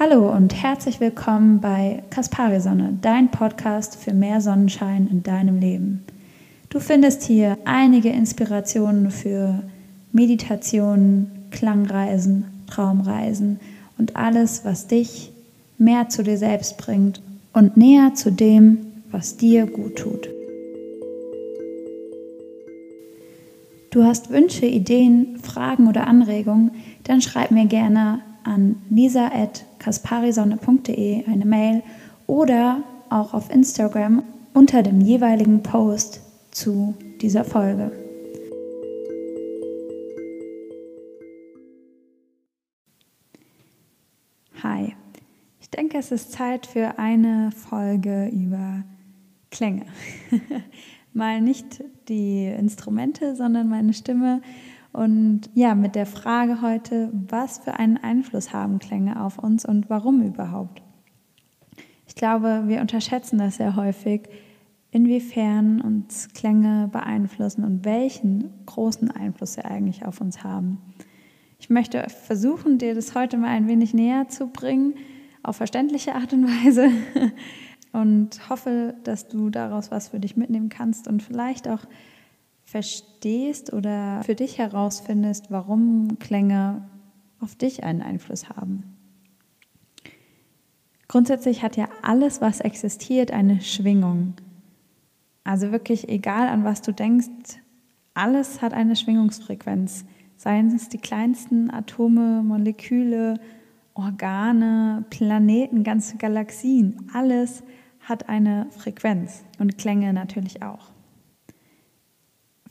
[0.00, 6.04] Hallo und herzlich willkommen bei Kaspari Sonne, dein Podcast für mehr Sonnenschein in deinem Leben.
[6.68, 9.60] Du findest hier einige Inspirationen für
[10.12, 13.58] Meditationen, Klangreisen, Traumreisen
[13.98, 15.32] und alles, was dich
[15.78, 17.20] mehr zu dir selbst bringt
[17.52, 18.78] und näher zu dem,
[19.10, 20.28] was dir gut tut.
[23.90, 26.70] Du hast Wünsche, Ideen, Fragen oder Anregungen,
[27.02, 31.82] dann schreib mir gerne an lisa.kasparisonne.de eine Mail
[32.26, 34.22] oder auch auf Instagram
[34.54, 36.20] unter dem jeweiligen Post
[36.50, 37.92] zu dieser Folge.
[44.62, 44.94] Hi,
[45.60, 48.82] ich denke, es ist Zeit für eine Folge über
[49.50, 49.86] Klänge.
[51.12, 54.42] Mal nicht die Instrumente, sondern meine Stimme
[54.92, 59.90] und ja, mit der Frage heute, was für einen Einfluss haben Klänge auf uns und
[59.90, 60.82] warum überhaupt?
[62.06, 64.28] Ich glaube, wir unterschätzen das sehr häufig,
[64.90, 70.78] inwiefern uns Klänge beeinflussen und welchen großen Einfluss sie eigentlich auf uns haben.
[71.60, 74.94] Ich möchte versuchen, dir das heute mal ein wenig näher zu bringen,
[75.42, 76.88] auf verständliche Art und Weise
[77.92, 81.84] und hoffe, dass du daraus was für dich mitnehmen kannst und vielleicht auch
[82.70, 86.86] verstehst oder für dich herausfindest, warum Klänge
[87.40, 88.94] auf dich einen Einfluss haben.
[91.08, 94.34] Grundsätzlich hat ja alles, was existiert, eine Schwingung.
[95.44, 97.28] Also wirklich egal, an was du denkst,
[98.12, 100.04] alles hat eine Schwingungsfrequenz.
[100.36, 103.40] Seien es die kleinsten Atome, Moleküle,
[103.94, 107.08] Organe, Planeten, ganze Galaxien.
[107.14, 107.62] Alles
[108.00, 110.97] hat eine Frequenz und Klänge natürlich auch.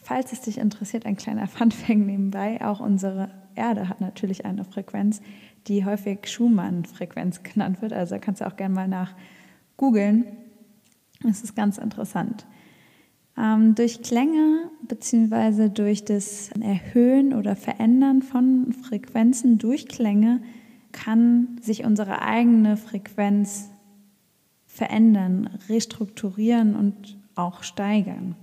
[0.07, 5.21] Falls es dich interessiert, ein kleiner Funfact nebenbei, auch unsere Erde hat natürlich eine Frequenz,
[5.67, 7.91] die häufig Schumann-Frequenz genannt wird.
[7.91, 9.13] Also kannst du auch gerne mal nach
[9.75, 10.25] googeln.
[11.23, 12.45] Das ist ganz interessant.
[13.37, 15.67] Ähm, durch Klänge bzw.
[15.67, 20.41] durch das Erhöhen oder Verändern von Frequenzen durch Klänge
[20.93, 23.71] kann sich unsere eigene Frequenz
[24.67, 28.37] verändern, restrukturieren und auch steigern.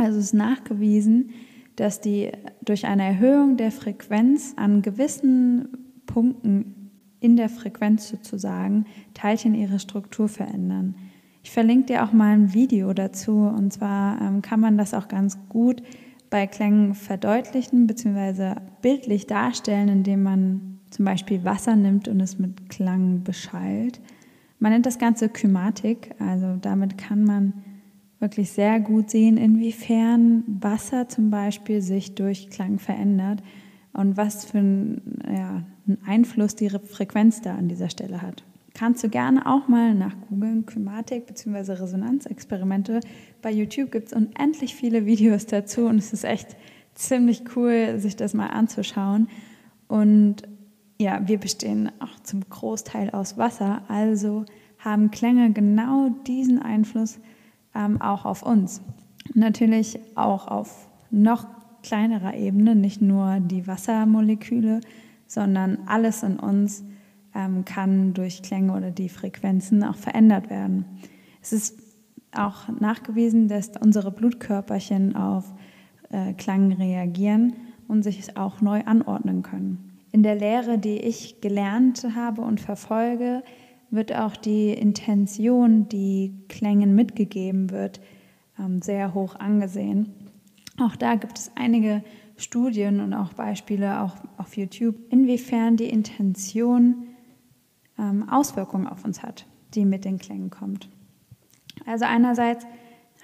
[0.00, 1.30] Also es ist nachgewiesen,
[1.76, 2.30] dass die
[2.64, 5.68] durch eine Erhöhung der Frequenz an gewissen
[6.06, 6.90] Punkten
[7.20, 10.94] in der Frequenz sozusagen Teilchen ihre Struktur verändern.
[11.42, 15.08] Ich verlinke dir auch mal ein Video dazu und zwar ähm, kann man das auch
[15.08, 15.82] ganz gut
[16.30, 18.54] bei Klängen verdeutlichen bzw.
[18.80, 24.00] bildlich darstellen, indem man zum Beispiel Wasser nimmt und es mit Klang beschallt.
[24.58, 27.52] Man nennt das Ganze Kymatik, also damit kann man
[28.20, 33.42] wirklich sehr gut sehen, inwiefern Wasser zum Beispiel sich durch Klang verändert
[33.92, 38.44] und was für einen, ja, einen Einfluss die Frequenz da an dieser Stelle hat.
[38.74, 41.72] Kannst du gerne auch mal nach googeln, Kymatik bzw.
[41.72, 43.00] Resonanzexperimente.
[43.42, 46.56] Bei YouTube gibt es unendlich viele Videos dazu und es ist echt
[46.94, 49.28] ziemlich cool, sich das mal anzuschauen.
[49.88, 50.42] Und
[51.00, 54.44] ja, wir bestehen auch zum Großteil aus Wasser, also
[54.78, 57.18] haben Klänge genau diesen Einfluss
[57.74, 58.82] ähm, auch auf uns.
[59.34, 61.46] Natürlich auch auf noch
[61.82, 64.80] kleinerer Ebene, nicht nur die Wassermoleküle,
[65.26, 66.84] sondern alles in uns
[67.34, 70.84] ähm, kann durch Klänge oder die Frequenzen auch verändert werden.
[71.42, 71.80] Es ist
[72.32, 75.52] auch nachgewiesen, dass unsere Blutkörperchen auf
[76.10, 77.54] äh, Klang reagieren
[77.88, 79.98] und sich auch neu anordnen können.
[80.12, 83.42] In der Lehre, die ich gelernt habe und verfolge,
[83.90, 88.00] wird auch die Intention, die Klängen mitgegeben wird,
[88.58, 90.14] ähm, sehr hoch angesehen.
[90.80, 92.02] Auch da gibt es einige
[92.36, 97.08] Studien und auch Beispiele auch auf YouTube, inwiefern die Intention
[97.98, 100.88] ähm, Auswirkungen auf uns hat, die mit den Klängen kommt.
[101.86, 102.66] Also einerseits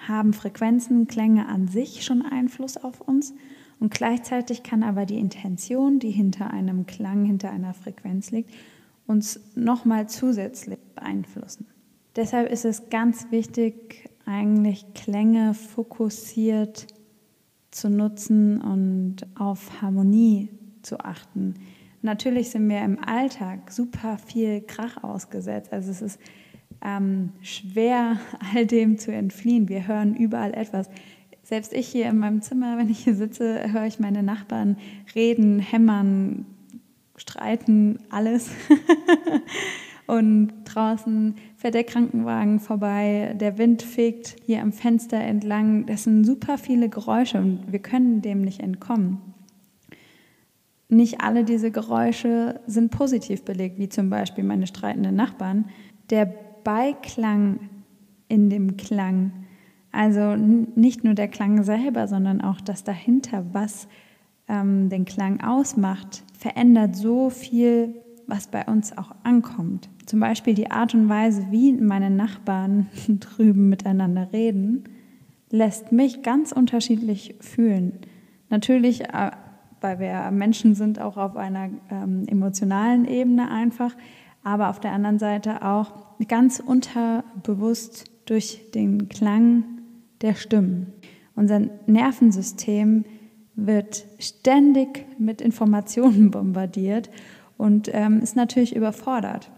[0.07, 3.35] haben Frequenzen, Klänge an sich schon Einfluss auf uns
[3.79, 8.51] und gleichzeitig kann aber die Intention, die hinter einem Klang, hinter einer Frequenz liegt,
[9.07, 11.67] uns nochmal zusätzlich beeinflussen.
[12.17, 16.87] Deshalb ist es ganz wichtig, eigentlich Klänge fokussiert
[17.71, 20.49] zu nutzen und auf Harmonie
[20.83, 21.55] zu achten.
[22.03, 25.73] Natürlich sind wir im Alltag super viel Krach ausgesetzt.
[25.73, 26.21] Also es ist
[26.83, 28.19] ähm, schwer,
[28.55, 29.69] all dem zu entfliehen.
[29.69, 30.89] Wir hören überall etwas.
[31.43, 34.79] Selbst ich hier in meinem Zimmer, wenn ich hier sitze, höre ich meine Nachbarn
[35.15, 36.47] reden, hämmern,
[37.19, 38.51] streiten, alles.
[40.07, 45.87] und draußen fährt der Krankenwagen vorbei, der Wind fegt hier am Fenster entlang.
[45.87, 49.35] Das sind super viele Geräusche und wir können dem nicht entkommen.
[50.89, 55.67] nicht alle diese Geräusche sind positiv belegt, wie zum Beispiel meine streitenden Nachbarn.
[56.11, 56.33] Der
[56.63, 57.59] Beiklang
[58.29, 59.33] in dem Klang,
[59.91, 63.89] also nicht nur der Klang selber, sondern auch das dahinter, was
[64.49, 67.95] ähm, den Klang ausmacht, verändert so viel,
[68.27, 69.89] was bei uns auch ankommt.
[70.07, 74.85] Zum Beispiel die Art und Weise, wie meine Nachbarn drüben miteinander reden,
[75.51, 77.99] lässt mich ganz unterschiedlich fühlen.
[78.49, 79.31] Natürlich äh,
[79.81, 83.95] weil wir Menschen sind, auch auf einer ähm, emotionalen Ebene einfach,
[84.43, 89.65] aber auf der anderen Seite auch ganz unterbewusst durch den Klang
[90.23, 90.93] der Stimmen.
[91.35, 93.05] Unser Nervensystem
[93.57, 97.11] wird ständig mit Informationen bombardiert
[97.57, 99.51] und ähm, ist natürlich überfordert.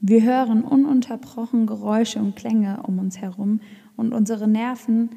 [0.00, 3.60] Wir hören ununterbrochen Geräusche und Klänge um uns herum
[3.96, 5.10] und unsere Nerven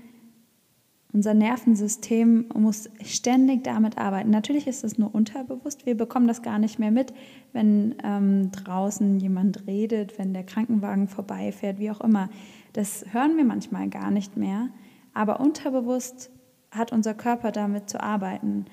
[1.13, 4.29] unser Nervensystem muss ständig damit arbeiten.
[4.29, 5.85] Natürlich ist es nur unterbewusst.
[5.85, 7.13] Wir bekommen das gar nicht mehr mit,
[7.53, 12.29] wenn ähm, draußen jemand redet, wenn der Krankenwagen vorbeifährt, wie auch immer.
[12.73, 14.69] Das hören wir manchmal gar nicht mehr.
[15.13, 16.29] Aber unterbewusst
[16.77, 18.65] hat unser Körper damit zu arbeiten.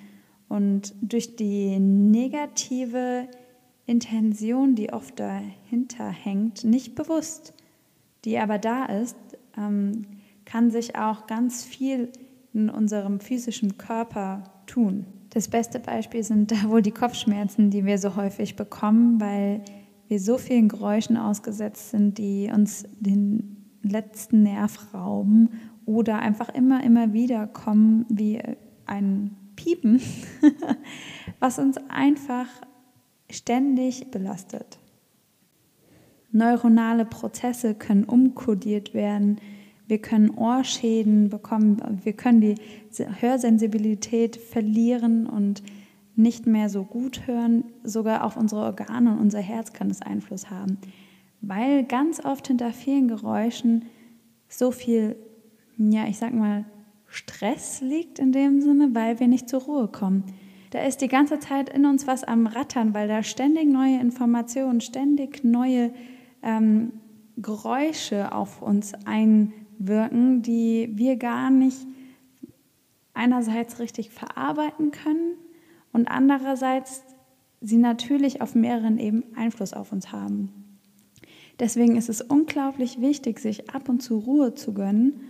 [0.49, 3.29] Und durch die negative
[3.87, 7.55] Intention, die oft dahinter hängt, nicht bewusst,
[8.25, 9.17] die aber da ist,
[9.57, 10.07] ähm,
[10.45, 12.11] kann sich auch ganz viel
[12.53, 15.07] in unserem physischen Körper tun.
[15.31, 19.63] Das beste Beispiel sind da wohl die Kopfschmerzen, die wir so häufig bekommen, weil
[20.09, 25.51] wir so vielen Geräuschen ausgesetzt sind, die uns den letzten Nerv rauben
[25.87, 28.41] oder einfach immer, immer wieder kommen wie
[28.87, 30.01] ein Piepen,
[31.39, 32.49] was uns einfach
[33.31, 34.79] ständig belastet.
[36.33, 39.39] Neuronale Prozesse können umkodiert werden,
[39.87, 42.57] wir können Ohrschäden bekommen, wir können die
[43.21, 45.63] Hörsensibilität verlieren und
[46.17, 47.65] nicht mehr so gut hören.
[47.83, 50.79] Sogar auf unsere Organe und unser Herz kann es Einfluss haben,
[51.41, 53.85] weil ganz oft hinter vielen Geräuschen
[54.49, 55.17] so viel,
[55.77, 56.65] ja, ich sag mal,
[57.07, 60.25] Stress liegt in dem Sinne, weil wir nicht zur Ruhe kommen.
[60.71, 64.81] Da ist die ganze Zeit in uns was am Rattern, weil da ständig neue Informationen,
[64.81, 65.93] ständig neue
[66.43, 66.93] ähm,
[67.37, 71.87] Geräusche auf uns ein wirken, die wir gar nicht
[73.13, 75.35] einerseits richtig verarbeiten können
[75.93, 77.05] und andererseits
[77.61, 80.53] sie natürlich auf mehreren Ebenen Einfluss auf uns haben.
[81.61, 85.21] Deswegen ist es unglaublich wichtig, sich ab und zu Ruhe zu gönnen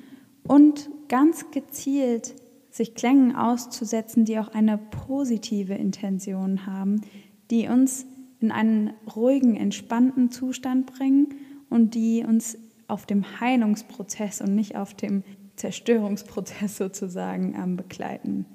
[0.46, 2.34] und ganz gezielt
[2.70, 7.02] sich Klängen auszusetzen, die auch eine positive Intention haben,
[7.50, 8.06] die uns
[8.40, 11.34] in einen ruhigen, entspannten Zustand bringen
[11.70, 12.58] und die uns
[12.88, 15.22] auf dem Heilungsprozess und nicht auf dem
[15.56, 18.46] Zerstörungsprozess sozusagen ähm, begleiten.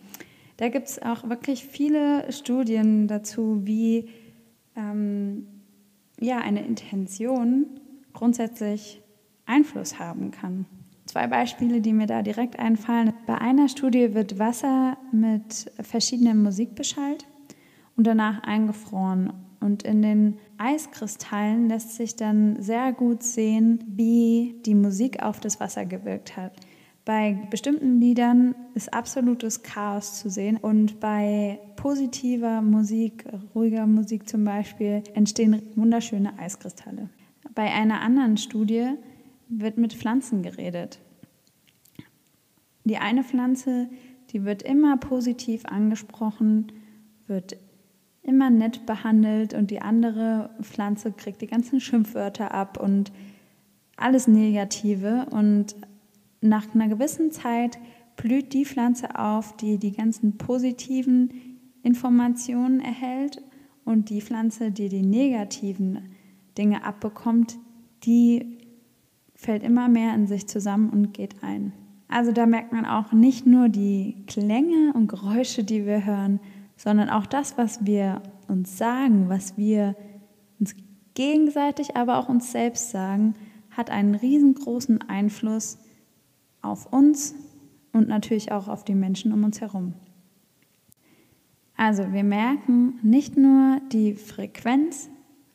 [0.58, 4.10] Da gibt es auch wirklich viele Studien dazu, wie
[4.76, 5.48] ähm,
[6.20, 7.66] ja, eine Intention
[8.12, 9.02] grundsätzlich
[9.46, 10.66] Einfluss haben kann.
[11.10, 13.14] Zwei Beispiele, die mir da direkt einfallen.
[13.26, 17.26] Bei einer Studie wird Wasser mit verschiedener Musik beschallt
[17.98, 19.34] und danach eingefroren.
[19.60, 25.60] Und in den Eiskristallen lässt sich dann sehr gut sehen, wie die Musik auf das
[25.60, 26.54] Wasser gewirkt hat.
[27.06, 33.26] Bei bestimmten Liedern ist absolutes Chaos zu sehen und bei positiver Musik,
[33.56, 37.10] ruhiger Musik zum Beispiel, entstehen wunderschöne Eiskristalle.
[37.56, 38.92] Bei einer anderen Studie
[39.50, 41.00] wird mit Pflanzen geredet.
[42.86, 43.90] Die eine Pflanze,
[44.32, 46.72] die wird immer positiv angesprochen,
[47.28, 47.58] wird
[48.22, 53.12] immer nett behandelt und die andere Pflanze kriegt die ganzen Schimpfwörter ab und
[53.98, 55.28] alles Negative.
[55.32, 55.76] Und
[56.42, 57.80] nach einer gewissen Zeit
[58.16, 61.32] blüht die Pflanze auf, die die ganzen positiven
[61.82, 63.42] Informationen erhält
[63.86, 66.16] und die Pflanze, die die negativen
[66.58, 67.58] Dinge abbekommt,
[68.04, 68.59] die
[69.40, 71.72] fällt immer mehr in sich zusammen und geht ein.
[72.10, 76.42] Also da merkt man auch nicht nur die Klänge und Geräusche, die wir hören,
[76.76, 79.96] sondern auch das, was wir uns sagen, was wir
[80.60, 80.76] uns
[81.14, 83.36] gegenseitig, aber auch uns selbst sagen,
[83.70, 85.78] hat einen riesengroßen Einfluss
[86.62, 87.34] auf uns
[87.94, 89.94] und natürlich auch auf die Menschen um uns herum.
[91.78, 95.10] Also wir merken, nicht nur die Frequenz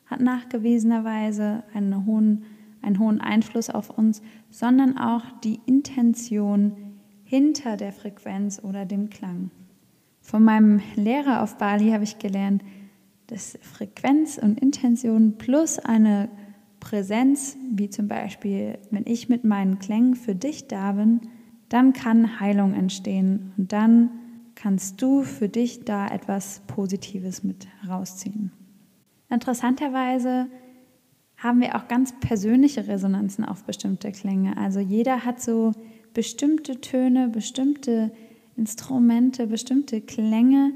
[0.07, 2.45] hat nachgewiesenerweise einen hohen,
[2.85, 6.77] einen hohen Einfluss auf uns, sondern auch die Intention
[7.23, 9.51] hinter der Frequenz oder dem Klang.
[10.21, 12.63] Von meinem Lehrer auf Bali habe ich gelernt,
[13.27, 16.29] dass Frequenz und Intention plus eine
[16.79, 21.21] Präsenz, wie zum Beispiel, wenn ich mit meinen Klängen für dich da bin,
[21.69, 24.11] dann kann Heilung entstehen und dann
[24.53, 28.51] kannst du für dich da etwas Positives mit herausziehen.
[29.29, 30.47] Interessanterweise
[31.45, 34.57] haben wir auch ganz persönliche Resonanzen auf bestimmte Klänge.
[34.57, 35.71] Also jeder hat so
[36.13, 38.11] bestimmte Töne, bestimmte
[38.57, 40.73] Instrumente, bestimmte Klänge,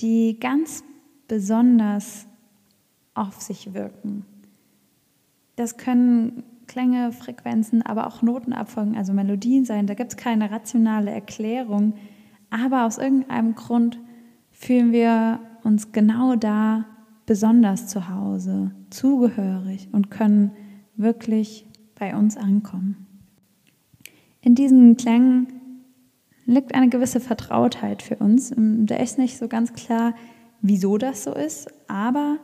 [0.00, 0.84] die ganz
[1.28, 2.26] besonders
[3.14, 4.26] auf sich wirken.
[5.56, 9.86] Das können Klänge, Frequenzen, aber auch Notenabfolgen, also Melodien sein.
[9.86, 11.94] Da gibt es keine rationale Erklärung,
[12.50, 13.98] aber aus irgendeinem Grund
[14.50, 16.86] fühlen wir uns genau da
[17.32, 20.50] besonders zu Hause, zugehörig und können
[20.96, 21.66] wirklich
[21.98, 23.06] bei uns ankommen.
[24.42, 25.46] In diesen Klängen
[26.44, 28.52] liegt eine gewisse Vertrautheit für uns.
[28.54, 30.14] Da ist nicht so ganz klar,
[30.60, 32.36] wieso das so ist, aber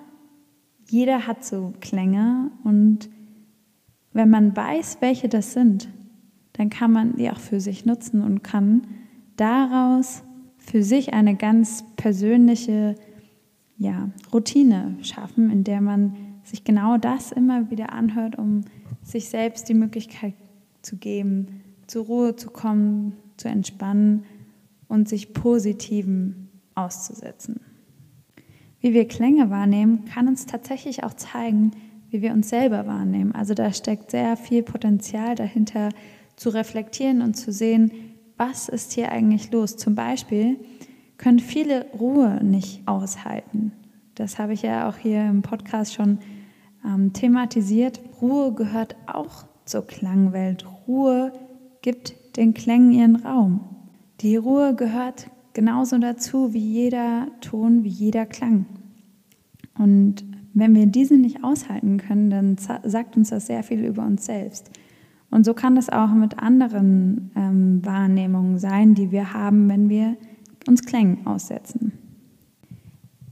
[0.88, 3.10] jeder hat so Klänge und
[4.14, 5.90] wenn man weiß, welche das sind,
[6.54, 8.86] dann kann man die auch für sich nutzen und kann
[9.36, 10.22] daraus
[10.56, 12.94] für sich eine ganz persönliche
[13.78, 18.62] ja, Routine schaffen, in der man sich genau das immer wieder anhört, um
[19.02, 20.34] sich selbst die Möglichkeit
[20.82, 24.24] zu geben, zur Ruhe zu kommen, zu entspannen
[24.88, 27.60] und sich Positiven auszusetzen.
[28.80, 31.72] Wie wir Klänge wahrnehmen, kann uns tatsächlich auch zeigen,
[32.10, 33.32] wie wir uns selber wahrnehmen.
[33.32, 35.90] Also da steckt sehr viel Potenzial dahinter,
[36.36, 37.90] zu reflektieren und zu sehen,
[38.36, 39.76] was ist hier eigentlich los.
[39.76, 40.58] Zum Beispiel
[41.18, 43.72] können viele Ruhe nicht aushalten.
[44.14, 46.18] Das habe ich ja auch hier im Podcast schon
[46.84, 48.00] ähm, thematisiert.
[48.20, 50.64] Ruhe gehört auch zur Klangwelt.
[50.86, 51.32] Ruhe
[51.82, 53.60] gibt den Klängen ihren Raum.
[54.20, 58.66] Die Ruhe gehört genauso dazu wie jeder Ton, wie jeder Klang.
[59.76, 64.26] Und wenn wir diese nicht aushalten können, dann sagt uns das sehr viel über uns
[64.26, 64.70] selbst.
[65.30, 70.16] Und so kann es auch mit anderen ähm, Wahrnehmungen sein, die wir haben, wenn wir
[70.68, 71.92] uns Klängen aussetzen.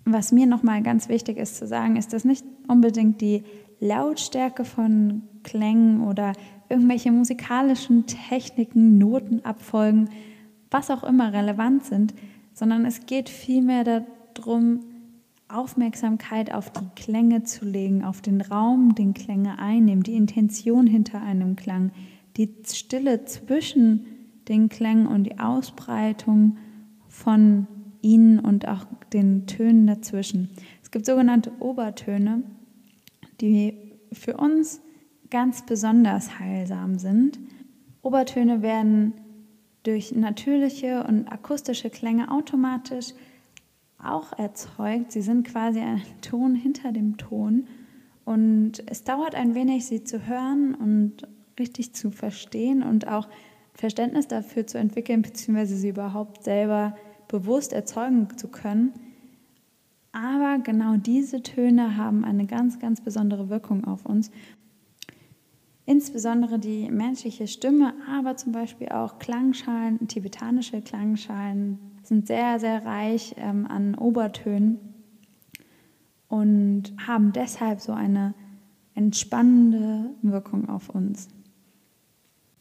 [0.05, 3.45] Was mir nochmal ganz wichtig ist zu sagen, ist, dass nicht unbedingt die
[3.81, 6.33] Lautstärke von Klängen oder
[6.69, 10.09] irgendwelche musikalischen Techniken, Notenabfolgen,
[10.71, 12.15] was auch immer relevant sind,
[12.55, 14.81] sondern es geht vielmehr darum,
[15.49, 21.23] Aufmerksamkeit auf die Klänge zu legen, auf den Raum, den Klänge einnehmen, die Intention hinter
[21.23, 21.93] einem Klang,
[22.37, 24.07] die Stille zwischen
[24.49, 26.57] den Klängen und die Ausbreitung
[27.17, 27.67] von
[28.03, 30.51] ihnen und auch den Tönen dazwischen.
[30.83, 32.43] Es gibt sogenannte Obertöne,
[33.41, 33.75] die
[34.13, 34.81] für uns
[35.31, 37.41] ganz besonders heilsam sind.
[38.03, 39.15] Obertöne werden
[39.83, 43.15] durch natürliche und akustische Klänge automatisch
[43.99, 45.11] auch erzeugt.
[45.13, 47.67] Sie sind quasi ein Ton hinter dem Ton.
[48.25, 51.27] Und es dauert ein wenig, sie zu hören und
[51.59, 53.29] richtig zu verstehen und auch
[53.73, 56.97] Verständnis dafür zu entwickeln, beziehungsweise sie überhaupt selber
[57.29, 58.93] bewusst erzeugen zu können.
[60.13, 64.31] Aber genau diese Töne haben eine ganz, ganz besondere Wirkung auf uns.
[65.85, 73.35] Insbesondere die menschliche Stimme, aber zum Beispiel auch Klangschalen, tibetanische Klangschalen sind sehr, sehr reich
[73.39, 74.79] ähm, an Obertönen
[76.29, 78.35] und haben deshalb so eine
[78.95, 81.29] entspannende Wirkung auf uns.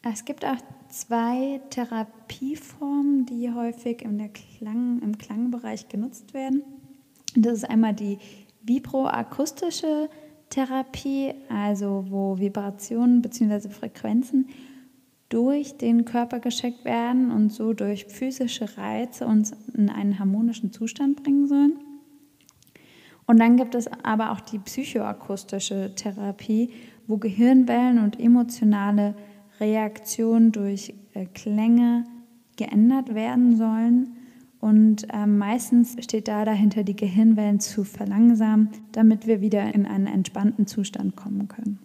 [0.04, 0.58] Es gibt auch
[0.96, 6.64] zwei Therapieformen, die häufig im, Klang, im Klangbereich genutzt werden.
[7.36, 8.18] Das ist einmal die
[8.64, 10.10] vibroakustische
[10.50, 13.70] Therapie, also wo Vibrationen bzw.
[13.70, 14.48] Frequenzen
[15.28, 21.22] durch den Körper geschickt werden und so durch physische Reize uns in einen harmonischen Zustand
[21.24, 21.74] bringen sollen.
[23.26, 26.70] Und dann gibt es aber auch die psychoakustische Therapie,
[27.08, 29.16] wo Gehirnwellen und emotionale
[29.60, 32.06] Reaktionen durch äh, Klänge
[32.58, 34.16] geändert werden sollen
[34.60, 40.08] und äh, meistens steht da dahinter, die Gehirnwellen zu verlangsamen, damit wir wieder in einen
[40.08, 41.78] entspannten Zustand kommen können.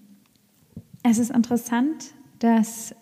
[1.02, 2.94] Es ist interessant, dass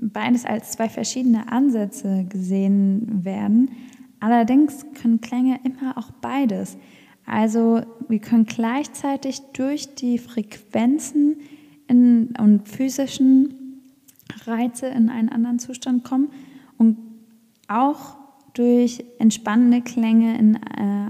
[0.00, 3.72] beides als zwei verschiedene Ansätze gesehen werden.
[4.20, 6.78] Allerdings können Klänge immer auch beides.
[7.26, 11.38] Also wir können gleichzeitig durch die Frequenzen
[11.88, 13.57] in, und physischen
[14.48, 16.30] Reize in einen anderen Zustand kommen
[16.76, 16.96] und
[17.68, 18.16] auch
[18.54, 20.58] durch entspannende Klänge in äh,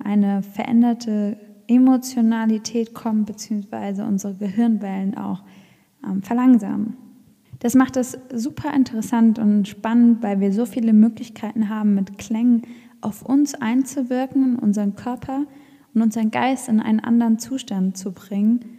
[0.04, 5.42] eine veränderte Emotionalität kommen, beziehungsweise unsere Gehirnwellen auch
[6.04, 6.96] ähm, verlangsamen.
[7.60, 12.62] Das macht es super interessant und spannend, weil wir so viele Möglichkeiten haben, mit Klängen
[13.00, 15.44] auf uns einzuwirken, unseren Körper
[15.94, 18.77] und unseren Geist in einen anderen Zustand zu bringen.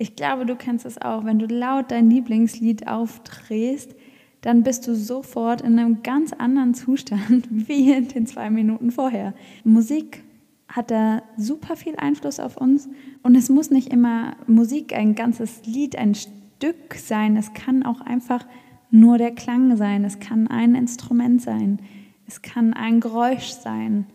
[0.00, 3.94] Ich glaube, du kennst es auch, wenn du laut dein Lieblingslied aufdrehst,
[4.40, 9.34] dann bist du sofort in einem ganz anderen Zustand wie in den zwei Minuten vorher.
[9.62, 10.24] Musik
[10.68, 12.88] hat da super viel Einfluss auf uns
[13.22, 17.36] und es muss nicht immer Musik, ein ganzes Lied, ein Stück sein.
[17.36, 18.46] Es kann auch einfach
[18.90, 20.06] nur der Klang sein.
[20.06, 21.78] Es kann ein Instrument sein.
[22.26, 24.06] Es kann ein Geräusch sein,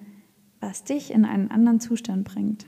[0.62, 2.65] was dich in einen anderen Zustand bringt.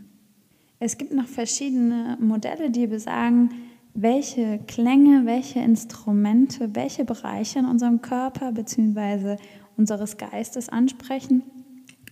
[0.79, 3.49] Es gibt noch verschiedene Modelle, die besagen,
[3.93, 9.37] welche Klänge, welche Instrumente, welche Bereiche in unserem Körper bzw.
[9.75, 11.41] unseres Geistes ansprechen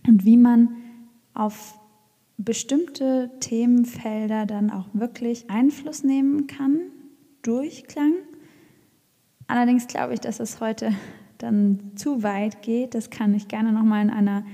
[0.06, 0.76] und wie man
[1.32, 1.78] auf
[2.38, 6.80] bestimmte Themenfelder dann auch wirklich Einfluss nehmen kann
[7.42, 8.14] durch Klang.
[9.46, 10.92] Allerdings glaube ich, dass es heute
[11.38, 12.94] dann zu weit geht.
[12.94, 14.44] Das kann ich gerne nochmal in einer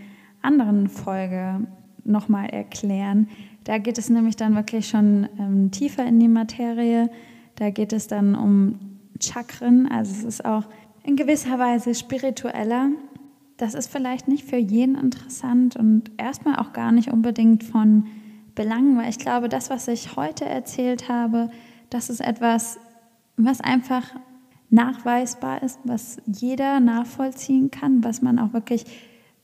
[0.43, 1.67] anderen Folge
[2.05, 3.29] nochmal erklären.
[3.65, 7.11] Da geht es nämlich dann wirklich schon ähm, tiefer in die Materie.
[7.57, 8.79] Da geht es dann um
[9.21, 9.89] Chakren.
[9.91, 10.65] Also es ist auch
[11.05, 12.91] in gewisser Weise spiritueller.
[13.57, 18.07] Das ist vielleicht nicht für jeden interessant und erstmal auch gar nicht unbedingt von
[18.55, 21.51] Belang, weil ich glaube, das, was ich heute erzählt habe,
[21.91, 22.79] das ist etwas,
[23.37, 24.15] was einfach
[24.71, 28.85] nachweisbar ist, was jeder nachvollziehen kann, was man auch wirklich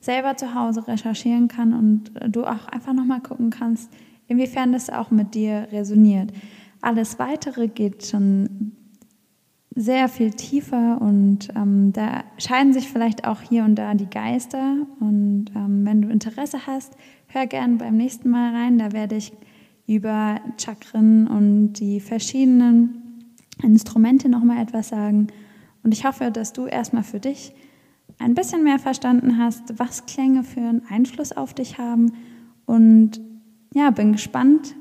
[0.00, 3.90] selber zu Hause recherchieren kann und du auch einfach nochmal gucken kannst,
[4.28, 6.32] inwiefern das auch mit dir resoniert.
[6.80, 8.73] Alles Weitere geht schon
[9.75, 14.76] sehr viel tiefer und ähm, da scheiden sich vielleicht auch hier und da die Geister.
[15.00, 16.94] Und ähm, wenn du Interesse hast,
[17.28, 18.78] hör gerne beim nächsten Mal rein.
[18.78, 19.32] Da werde ich
[19.87, 25.28] über Chakren und die verschiedenen Instrumente nochmal etwas sagen.
[25.82, 27.54] Und ich hoffe, dass du erstmal für dich
[28.18, 32.12] ein bisschen mehr verstanden hast, was Klänge für einen Einfluss auf dich haben.
[32.66, 33.20] Und
[33.78, 34.75] ja, bin gespannt,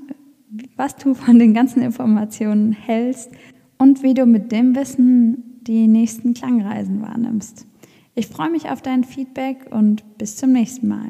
[0.75, 3.31] was du von den ganzen Informationen hältst
[3.77, 7.67] und wie du mit dem Wissen die nächsten Klangreisen wahrnimmst.
[8.15, 11.09] Ich freue mich auf dein Feedback und bis zum nächsten Mal.